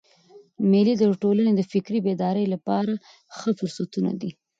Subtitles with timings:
[0.71, 2.93] مېلې د ټولني د فکري بیدارۍ له پاره
[3.37, 4.31] ښه فرصتونه دي.